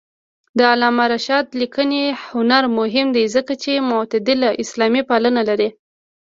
[0.57, 5.69] د علامه رشاد لیکنی هنر مهم دی ځکه چې معتدله اسلاميپالنه لري.